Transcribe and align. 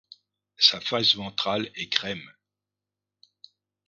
Sa 0.57 0.81
face 0.81 1.13
ventrale 1.15 1.69
est 1.75 1.87
crème. 1.89 2.27